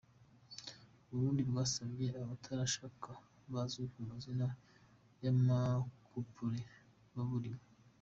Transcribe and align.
Uburundi 1.09 1.41
bwasabye 1.49 2.07
abatarashaka 2.21 3.09
bazwi 3.53 3.85
ku 3.93 3.99
mazina 4.09 4.47
y’amakupure 5.23 6.59
baburiwe. 7.13 7.63